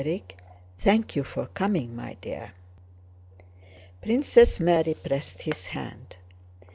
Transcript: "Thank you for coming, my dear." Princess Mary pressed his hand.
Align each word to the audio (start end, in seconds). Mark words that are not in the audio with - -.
"Thank 0.79 1.15
you 1.15 1.23
for 1.23 1.45
coming, 1.53 1.95
my 1.95 2.17
dear." 2.21 2.53
Princess 4.01 4.59
Mary 4.59 4.95
pressed 4.95 5.43
his 5.43 5.67
hand. 5.77 6.15